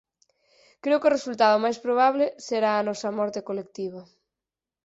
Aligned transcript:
Creo 0.83 0.99
que 0.99 1.09
o 1.09 1.15
resultado 1.17 1.63
máis 1.63 1.77
probable 1.85 2.25
será 2.47 2.71
a 2.75 2.85
nosa 2.87 3.09
morte 3.17 3.45
colectiva. 3.49 4.01